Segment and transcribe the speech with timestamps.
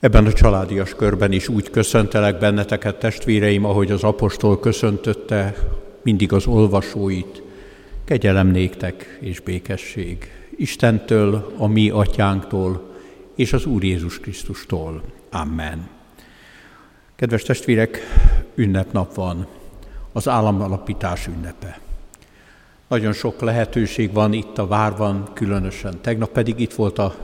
[0.00, 5.54] Ebben a családias körben is úgy köszöntelek benneteket, testvéreim, ahogy az apostol köszöntötte
[6.02, 7.42] mindig az olvasóit.
[8.04, 12.94] Kegyelem néktek és békesség Istentől, a mi atyánktól
[13.34, 15.02] és az Úr Jézus Krisztustól.
[15.30, 15.88] Amen.
[17.16, 17.98] Kedves testvérek,
[18.54, 19.46] ünnepnap van,
[20.12, 21.80] az államalapítás ünnepe.
[22.88, 26.00] Nagyon sok lehetőség van itt a várban, különösen.
[26.00, 27.14] Tegnap pedig itt volt a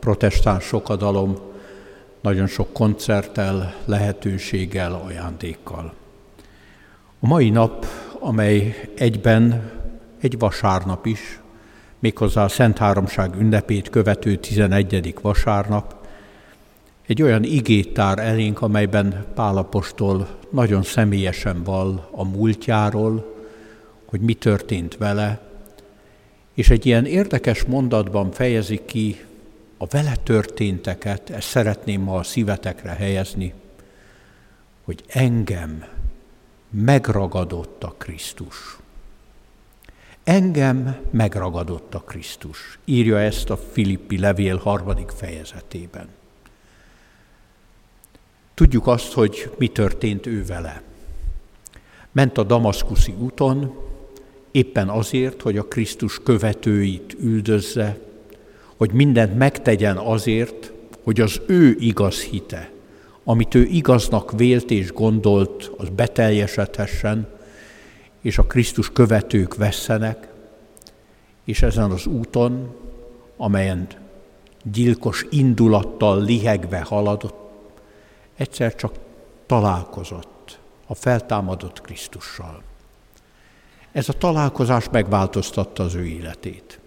[0.00, 1.49] protestáns sokadalom,
[2.20, 5.92] nagyon sok koncerttel, lehetőséggel, ajándékkal.
[7.20, 7.86] A mai nap,
[8.18, 9.70] amely egyben
[10.20, 11.40] egy vasárnap is,
[11.98, 15.14] méghozzá a Szent Háromság ünnepét követő 11.
[15.22, 15.94] vasárnap,
[17.06, 23.34] egy olyan igét tár elénk, amelyben Pálapostól nagyon személyesen val a múltjáról,
[24.04, 25.40] hogy mi történt vele,
[26.54, 29.20] és egy ilyen érdekes mondatban fejezi ki
[29.82, 33.54] a vele történteket, ezt szeretném ma a szívetekre helyezni,
[34.84, 35.84] hogy engem
[36.70, 38.78] megragadott a Krisztus.
[40.24, 42.78] Engem megragadott a Krisztus.
[42.84, 46.08] Írja ezt a Filippi levél harmadik fejezetében.
[48.54, 50.82] Tudjuk azt, hogy mi történt ő vele.
[52.12, 53.74] Ment a damaszkuszi úton,
[54.50, 58.08] éppen azért, hogy a Krisztus követőit üldözze,
[58.80, 62.70] hogy mindent megtegyen azért, hogy az ő igaz hite,
[63.24, 67.28] amit ő igaznak vélt és gondolt, az beteljesedhessen,
[68.20, 70.28] és a Krisztus követők vesszenek,
[71.44, 72.74] és ezen az úton,
[73.36, 73.86] amelyen
[74.62, 77.50] gyilkos indulattal lihegve haladott,
[78.36, 78.92] egyszer csak
[79.46, 82.62] találkozott a feltámadott Krisztussal.
[83.92, 86.80] Ez a találkozás megváltoztatta az ő életét.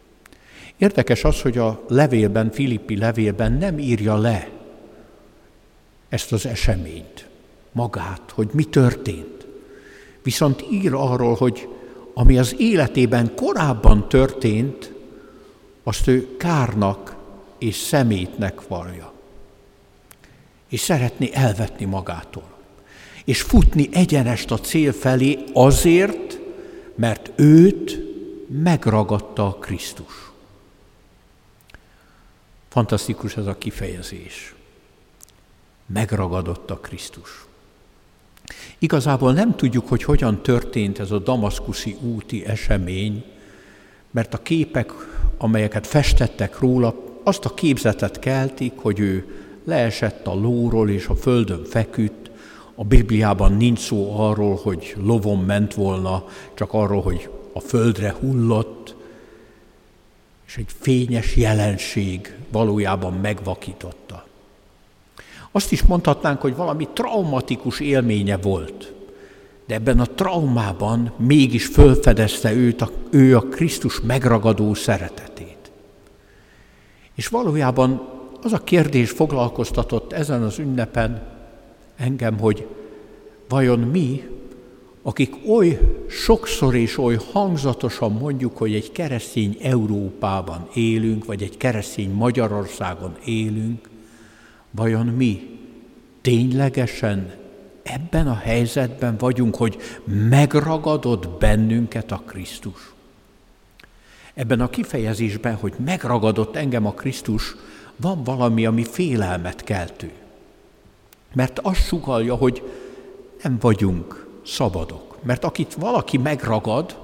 [0.84, 4.50] Érdekes az, hogy a levélben, Filippi levélben nem írja le
[6.10, 7.30] ezt az eseményt,
[7.72, 9.48] magát, hogy mi történt.
[10.24, 11.68] Viszont ír arról, hogy
[12.14, 14.94] ami az életében korábban történt,
[15.84, 17.16] azt ő kárnak
[17.58, 19.14] és szemétnek vallja.
[20.70, 22.52] És szeretné elvetni magától.
[23.26, 26.40] És futni egyenest a cél felé azért,
[26.96, 28.00] mert őt
[28.48, 30.33] megragadta a Krisztus.
[32.74, 34.56] Fantasztikus ez a kifejezés.
[35.86, 37.46] Megragadott a Krisztus.
[38.80, 43.24] Igazából nem tudjuk, hogy hogyan történt ez a damaszkuszi úti esemény,
[44.12, 44.92] mert a képek,
[45.38, 49.26] amelyeket festettek róla, azt a képzetet keltik, hogy ő
[49.66, 52.32] leesett a lóról és a földön feküdt.
[52.76, 58.96] A Bibliában nincs szó arról, hogy lovon ment volna, csak arról, hogy a földre hullott,
[60.48, 64.26] és egy fényes jelenség valójában megvakította.
[65.52, 68.94] Azt is mondhatnánk, hogy valami traumatikus élménye volt,
[69.68, 75.72] de ebben a traumában mégis fölfedezte őt a, ő a Krisztus megragadó szeretetét.
[77.16, 78.10] És valójában
[78.42, 81.32] az a kérdés foglalkoztatott ezen az ünnepen
[81.96, 82.68] engem, hogy
[83.48, 84.24] vajon mi
[85.04, 92.12] akik oly sokszor és oly hangzatosan mondjuk, hogy egy keresztény Európában élünk, vagy egy keresztény
[92.12, 93.90] Magyarországon élünk,
[94.72, 95.60] vajon mi
[96.22, 97.34] ténylegesen
[97.84, 99.78] ebben a helyzetben vagyunk, hogy
[100.30, 102.94] megragadott bennünket a Krisztus?
[104.34, 107.56] Ebben a kifejezésben, hogy megragadott engem a Krisztus,
[107.96, 110.12] van valami, ami félelmet keltő.
[111.34, 112.64] Mert azt sugalja, hogy
[113.44, 115.13] nem vagyunk szabadok.
[115.24, 116.98] Mert akit valaki megragad,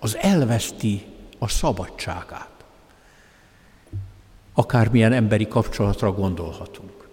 [0.00, 1.06] az elveszti
[1.38, 2.50] a szabadságát.
[4.54, 7.08] Akármilyen emberi kapcsolatra gondolhatunk.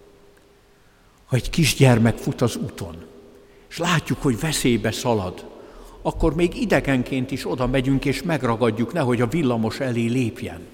[1.26, 3.06] Ha egy kisgyermek fut az úton,
[3.70, 5.46] és látjuk, hogy veszélybe szalad,
[6.02, 10.68] akkor még idegenként is oda megyünk és megragadjuk, nehogy a villamos elé lépjen.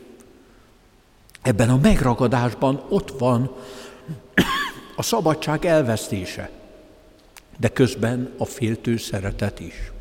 [1.41, 3.55] Ebben a megragadásban ott van
[4.95, 6.56] a szabadság elvesztése
[7.57, 9.91] de közben a féltő szeretet is.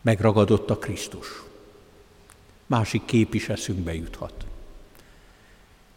[0.00, 1.26] Megragadott a Krisztus.
[2.66, 4.46] Másik kép is eszünkbe juthat.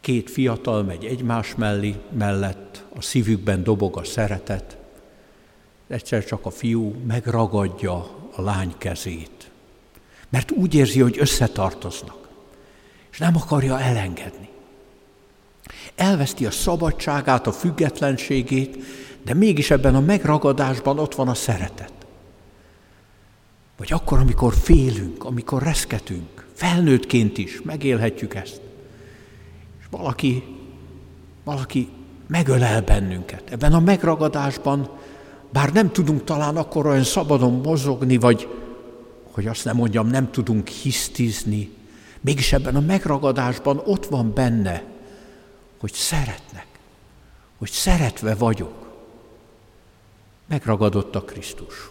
[0.02, 4.78] Két fiatal megy egymás mellé, mellett, a szívükben dobog a szeretet,
[5.88, 7.96] egyszer csak a fiú megragadja
[8.36, 9.52] a lány kezét,
[10.30, 12.28] mert úgy érzi, hogy összetartoznak,
[13.12, 14.50] és nem akarja elengedni.
[15.96, 18.78] Elveszti a szabadságát, a függetlenségét,
[19.24, 21.94] de mégis ebben a megragadásban ott van a szeretet.
[23.78, 28.62] Vagy akkor, amikor félünk, amikor reszketünk, felnőttként is megélhetjük ezt.
[29.80, 30.44] És valaki,
[31.44, 31.90] valaki
[32.28, 33.44] megölel bennünket.
[33.50, 34.90] Ebben a megragadásban,
[35.52, 38.48] bár nem tudunk talán akkor olyan szabadon mozogni, vagy
[39.32, 41.72] hogy azt nem mondjam, nem tudunk hisztizni,
[42.22, 44.84] mégis ebben a megragadásban ott van benne,
[45.80, 46.68] hogy szeretnek,
[47.58, 48.89] hogy szeretve vagyok.
[50.50, 51.90] Megragadott a Krisztus.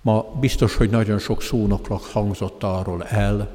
[0.00, 3.50] Ma biztos, hogy nagyon sok szónoknak hangzott arról el,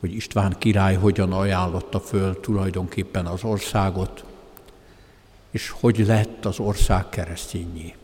[0.00, 4.24] hogy István király hogyan ajánlotta föl tulajdonképpen az országot,
[5.50, 7.94] és hogy lett az ország keresztényé.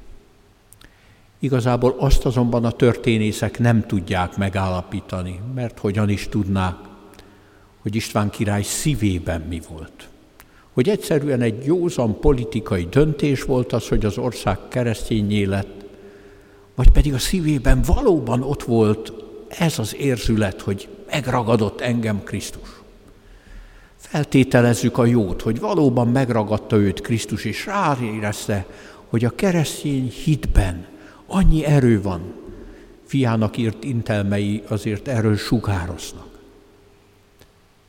[1.39, 6.77] Igazából azt azonban a történészek nem tudják megállapítani, mert hogyan is tudnák,
[7.81, 10.09] hogy István király szívében mi volt.
[10.73, 15.85] Hogy egyszerűen egy józan politikai döntés volt az, hogy az ország keresztényé lett,
[16.75, 19.13] vagy pedig a szívében valóban ott volt
[19.49, 22.69] ez az érzület, hogy megragadott engem Krisztus.
[23.97, 28.67] Feltételezzük a jót, hogy valóban megragadta őt Krisztus, és ráérezte,
[29.09, 30.87] hogy a keresztény hitben
[31.27, 32.35] annyi erő van.
[33.07, 36.32] Fiának írt intelmei azért erről sugároznak.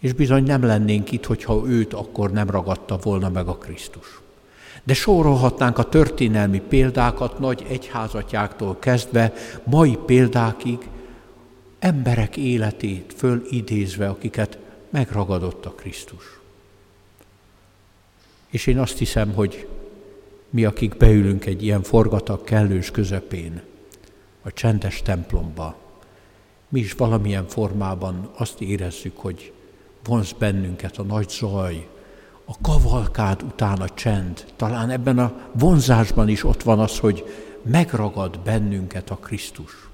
[0.04, 4.22] És bizony nem lennénk itt, hogyha őt akkor nem ragadta volna meg a Krisztus.
[4.84, 9.34] De sorolhatnánk a történelmi példákat nagy egyházatjáktól kezdve
[9.64, 10.90] mai példákig,
[11.80, 14.58] emberek életét fölidézve, akiket
[14.90, 16.40] megragadott a Krisztus.
[18.50, 19.68] És én azt hiszem, hogy
[20.50, 23.62] mi, akik beülünk egy ilyen forgatag kellős közepén,
[24.42, 25.76] a csendes templomba,
[26.70, 29.53] mi is valamilyen formában azt érezzük, hogy
[30.04, 31.88] vonz bennünket a nagy zaj,
[32.46, 34.46] a kavalkád után a csend.
[34.56, 37.24] Talán ebben a vonzásban is ott van az, hogy
[37.62, 39.90] megragad bennünket a Krisztus.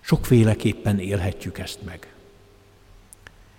[0.00, 2.14] Sokféleképpen élhetjük ezt meg.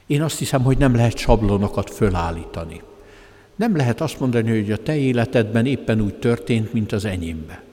[0.06, 2.82] Én azt hiszem, hogy nem lehet sablonokat fölállítani.
[3.56, 7.65] Nem lehet azt mondani, hogy a te életedben éppen úgy történt, mint az enyémbe.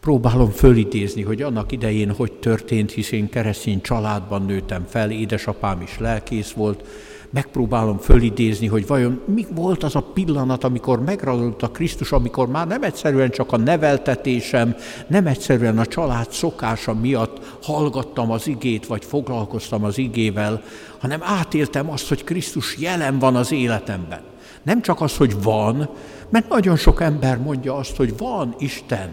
[0.00, 5.98] Próbálom fölidézni, hogy annak idején hogy történt, hisz én keresztény családban nőttem fel, édesapám is
[5.98, 6.84] lelkész volt,
[7.30, 12.66] megpróbálom fölidézni, hogy vajon mi volt az a pillanat, amikor megradott a Krisztus, amikor már
[12.66, 14.76] nem egyszerűen csak a neveltetésem,
[15.06, 20.62] nem egyszerűen a család szokása miatt hallgattam az igét, vagy foglalkoztam az igével,
[20.98, 24.20] hanem átéltem azt, hogy Krisztus jelen van az életemben.
[24.62, 25.88] Nem csak az, hogy van,
[26.28, 29.08] mert nagyon sok ember mondja azt, hogy van Isten,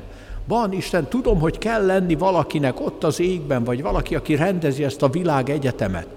[0.48, 5.02] van Isten, tudom, hogy kell lenni valakinek ott az égben, vagy valaki, aki rendezi ezt
[5.02, 6.08] a világ egyetemet.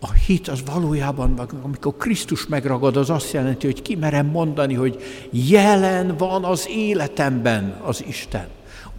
[0.00, 6.16] A hit az valójában, amikor Krisztus megragad, az azt jelenti, hogy kimerem mondani, hogy jelen
[6.16, 8.46] van az életemben az Isten.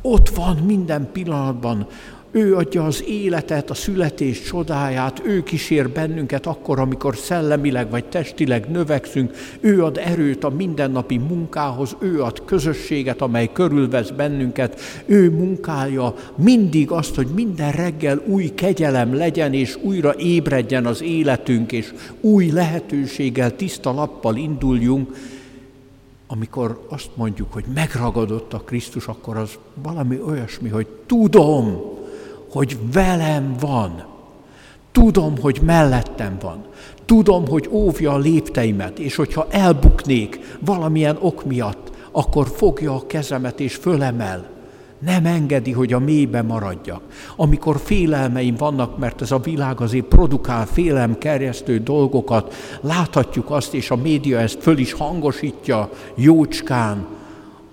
[0.02, 1.88] Ott van minden pillanatban,
[2.36, 8.70] ő adja az életet, a születés csodáját, ő kísér bennünket akkor, amikor szellemileg vagy testileg
[8.70, 16.16] növekszünk, ő ad erőt a mindennapi munkához, ő ad közösséget, amely körülvesz bennünket, ő munkálja
[16.36, 22.50] mindig azt, hogy minden reggel új kegyelem legyen, és újra ébredjen az életünk, és új
[22.52, 25.16] lehetőséggel, tiszta lappal induljunk,
[26.28, 29.50] amikor azt mondjuk, hogy megragadott a Krisztus, akkor az
[29.84, 32.02] valami olyasmi, hogy tudom,
[32.54, 34.04] hogy velem van.
[34.92, 36.66] Tudom, hogy mellettem van.
[37.06, 43.60] Tudom, hogy óvja a lépteimet, és hogyha elbuknék valamilyen ok miatt, akkor fogja a kezemet
[43.60, 44.52] és fölemel.
[45.00, 47.02] Nem engedi, hogy a mélybe maradjak.
[47.36, 53.96] Amikor félelmeim vannak, mert ez a világ azért produkál félelmkerjesztő dolgokat, láthatjuk azt, és a
[53.96, 57.06] média ezt föl is hangosítja jócskán,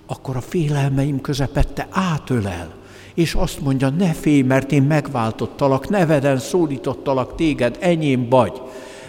[0.07, 2.79] akkor a félelmeim közepette átölel
[3.21, 8.61] és azt mondja, ne félj, mert én megváltottalak, neveden szólítottalak téged, enyém vagy.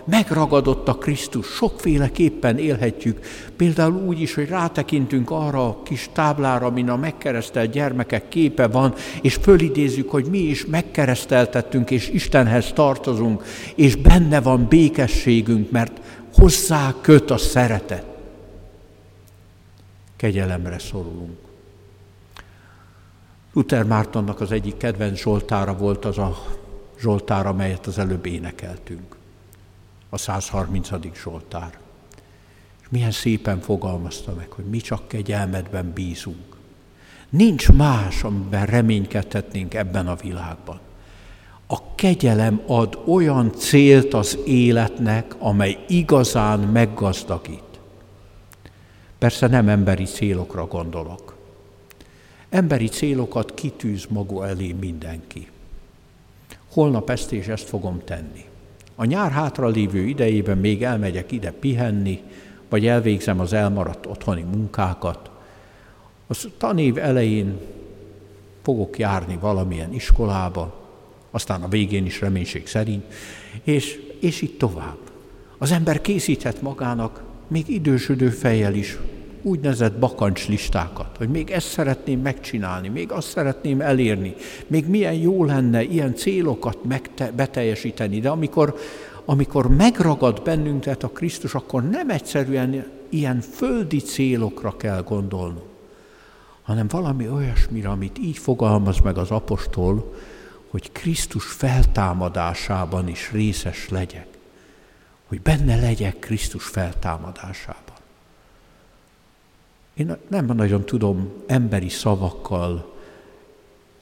[0.06, 3.20] Megragadott a Krisztus, sokféleképpen élhetjük.
[3.58, 8.94] Például úgy is, hogy rátekintünk arra a kis táblára, amin a megkeresztelt gyermekek képe van,
[9.22, 13.44] és fölidézzük, hogy mi is megkereszteltettünk, és Istenhez tartozunk,
[13.76, 16.02] és benne van békességünk, mert
[16.34, 18.06] hozzá köt a szeretet.
[20.18, 21.51] Kegyelemre szorulunk.
[23.54, 26.46] Luther Mártonnak az egyik kedvenc Zsoltára volt az a
[27.00, 29.16] Zsoltár, amelyet az előbb énekeltünk.
[30.10, 30.90] A 130.
[31.24, 31.78] Zsoltár.
[32.82, 36.56] És milyen szépen fogalmazta meg, hogy mi csak kegyelmedben bízunk.
[37.30, 40.80] Nincs más, amiben reménykedhetnénk ebben a világban.
[41.68, 47.80] A kegyelem ad olyan célt az életnek, amely igazán meggazdagít.
[49.18, 51.31] Persze nem emberi célokra gondolok.
[52.52, 55.48] Emberi célokat kitűz maga elé mindenki.
[56.72, 58.46] Holnap ezt és ezt fogom tenni.
[58.96, 62.22] A nyár hátra lévő idejében még elmegyek ide pihenni,
[62.70, 65.30] vagy elvégzem az elmaradt otthoni munkákat.
[66.28, 67.60] Az tanév elején
[68.62, 70.90] fogok járni valamilyen iskolába,
[71.32, 73.04] aztán a végén is reménység szerint,
[73.64, 74.98] és, és így tovább.
[75.58, 78.98] Az ember készíthet magának még idősödő fejjel is
[79.42, 84.36] úgynevezett bakancslistákat, hogy még ezt szeretném megcsinálni, még azt szeretném elérni,
[84.68, 88.76] még milyen jó lenne ilyen célokat megte- beteljesíteni, de amikor,
[89.26, 95.70] amikor megragad bennünket a Krisztus, akkor nem egyszerűen ilyen földi célokra kell gondolnunk,
[96.62, 100.14] hanem valami olyasmire, amit így fogalmaz meg az apostol,
[100.70, 104.28] hogy Krisztus feltámadásában is részes legyek,
[105.28, 107.91] hogy benne legyek Krisztus feltámadásában.
[110.02, 112.94] Én nem nagyon tudom emberi szavakkal,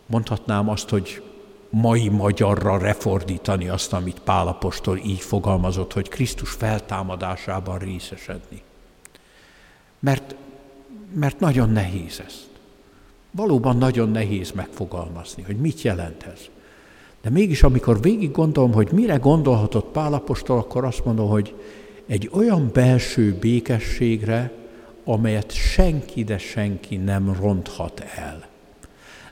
[0.06, 1.22] mondhatnám azt, hogy
[1.70, 8.62] mai magyarra refordítani azt, amit Pálapostól így fogalmazott, hogy Krisztus feltámadásában részesedni.
[10.00, 10.36] Mert,
[11.14, 12.48] mert nagyon nehéz ezt.
[13.32, 16.40] Valóban nagyon nehéz megfogalmazni, hogy mit jelent ez.
[17.22, 21.56] De mégis, amikor végig gondolom, hogy mire gondolhatott Pálapostól, akkor azt mondom, hogy
[22.06, 24.59] egy olyan belső békességre,
[25.06, 28.48] amelyet senki, de senki nem ronthat el.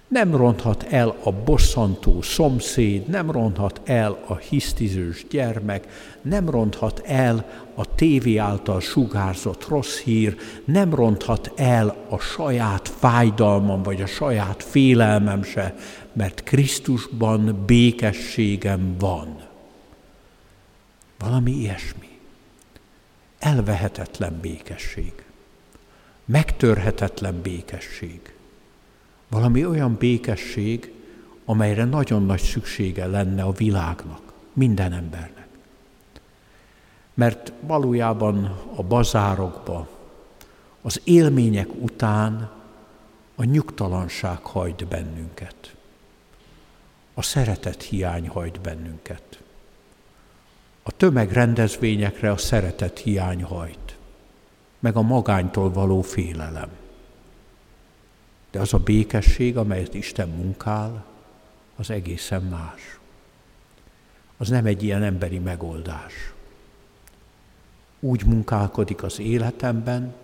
[0.08, 5.88] Nem ronthat el a bosszantó szomszéd, nem ronthat el a hisztizős gyermek,
[6.22, 7.46] nem ronthat el
[7.76, 14.64] a tévé által sugárzott rossz hír, nem ronthat el a saját fájdalmam vagy a saját
[14.64, 15.76] félelmem se,
[16.14, 19.46] mert Krisztusban békességem van.
[21.20, 22.08] Valami ilyesmi.
[23.40, 25.27] Elvehetetlen békesség
[26.28, 28.34] megtörhetetlen békesség.
[29.28, 30.94] Valami olyan békesség,
[31.46, 34.22] amelyre nagyon nagy szüksége lenne a világnak,
[34.54, 35.48] minden embernek.
[37.14, 39.90] Mert valójában a bazárokba,
[40.82, 42.52] az élmények után
[43.36, 45.76] a nyugtalanság hajt bennünket.
[47.14, 49.42] A szeretet hiány hajt bennünket.
[50.84, 53.87] A tömegrendezvényekre a szeretet hiány hajt
[54.88, 56.70] meg a magánytól való félelem.
[58.52, 61.06] De az a békesség, amelyet Isten munkál,
[61.76, 63.00] az egészen más.
[64.38, 66.34] Az nem egy ilyen emberi megoldás.
[68.00, 70.16] Úgy munkálkodik az életemben,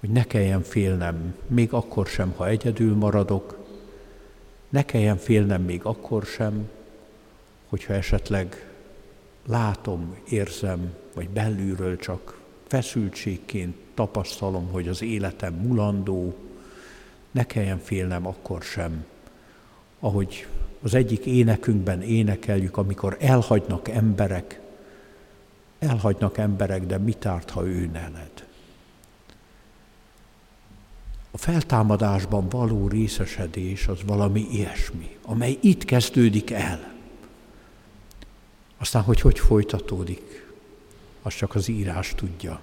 [0.00, 3.66] hogy ne kelljen félnem, még akkor sem, ha egyedül maradok,
[4.68, 6.68] ne kelljen félnem még akkor sem,
[7.68, 8.70] hogyha esetleg
[9.46, 12.39] látom, érzem, vagy belülről csak
[12.70, 16.34] feszültségként tapasztalom, hogy az életem mulandó,
[17.30, 19.04] ne kelljen félnem akkor sem,
[20.00, 20.46] ahogy
[20.82, 24.60] az egyik énekünkben énekeljük, amikor elhagynak emberek,
[25.78, 28.46] elhagynak emberek, de mit árt, ha ő neled?
[31.30, 36.92] A feltámadásban való részesedés az valami ilyesmi, amely itt kezdődik el.
[38.78, 40.49] Aztán, hogy hogy folytatódik,
[41.22, 42.60] az csak az írás tudja,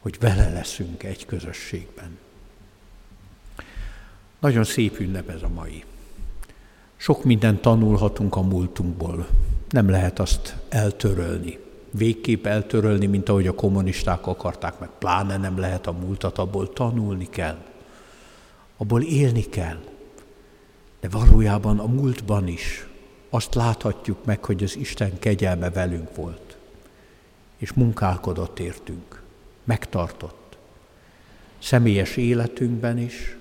[0.00, 2.18] hogy vele leszünk egy közösségben.
[4.38, 5.84] Nagyon szép ünnep ez a mai.
[6.96, 9.26] Sok mindent tanulhatunk a múltunkból.
[9.68, 11.58] Nem lehet azt eltörölni.
[11.90, 17.28] Végképp eltörölni, mint ahogy a kommunisták akarták, meg pláne nem lehet a múltat, abból tanulni
[17.30, 17.58] kell.
[18.76, 19.78] Abból élni kell.
[21.00, 22.86] De valójában a múltban is
[23.30, 26.43] azt láthatjuk meg, hogy az Isten kegyelme velünk volt
[27.64, 29.22] és munkálkodott értünk,
[29.64, 30.56] megtartott.
[31.58, 33.36] Személyes életünkben is,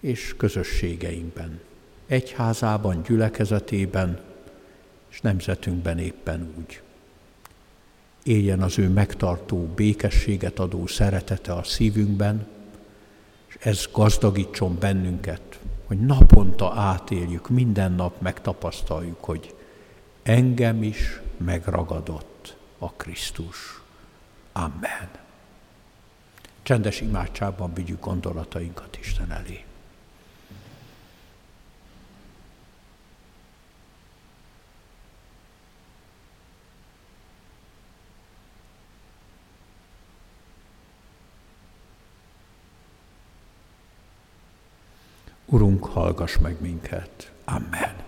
[0.00, 1.60] és közösségeinkben,
[2.06, 4.20] egyházában, gyülekezetében,
[5.10, 6.82] és nemzetünkben éppen úgy.
[8.22, 12.46] Éljen az ő megtartó, békességet adó szeretete a szívünkben,
[13.46, 19.54] és ez gazdagítson bennünket, hogy naponta átéljük, minden nap megtapasztaljuk, hogy
[20.22, 22.33] engem is megragadott
[22.84, 23.80] a Krisztus.
[24.52, 25.10] Amen.
[26.62, 29.64] Csendes imádságban vigyük gondolatainkat Isten elé.
[45.46, 47.32] Urunk, hallgass meg minket.
[47.44, 48.03] Amen.